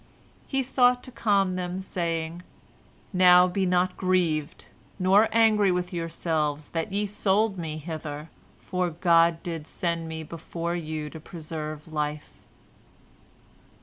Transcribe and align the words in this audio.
He 0.47 0.63
sought 0.63 1.03
to 1.03 1.11
calm 1.11 1.57
them, 1.57 1.79
saying, 1.79 2.41
"Now 3.13 3.47
be 3.47 3.67
not 3.67 3.95
grieved, 3.97 4.65
nor 4.97 5.29
angry 5.31 5.71
with 5.71 5.93
yourselves, 5.93 6.69
that 6.69 6.91
ye 6.91 7.05
sold 7.05 7.59
me 7.59 7.77
hither, 7.77 8.31
for 8.59 8.89
God 8.89 9.43
did 9.43 9.67
send 9.67 10.07
me 10.07 10.23
before 10.23 10.75
you 10.75 11.11
to 11.11 11.19
preserve 11.19 11.87
life." 11.93 12.47